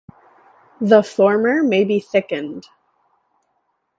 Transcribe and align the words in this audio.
The 0.79 1.03
former 1.03 1.61
may 1.61 1.83
be 1.83 1.99
thickened. 1.99 2.69